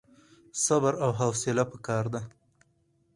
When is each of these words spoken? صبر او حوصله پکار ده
صبر 0.65 0.93
او 1.03 1.11
حوصله 1.19 1.63
پکار 1.71 2.05
ده 2.13 2.21